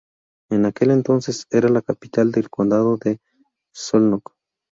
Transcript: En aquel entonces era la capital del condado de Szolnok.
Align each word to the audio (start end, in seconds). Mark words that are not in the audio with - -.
En 0.49 0.65
aquel 0.65 0.89
entonces 0.89 1.45
era 1.51 1.69
la 1.69 1.83
capital 1.83 2.31
del 2.31 2.49
condado 2.49 2.97
de 2.97 3.19
Szolnok. 3.71 4.33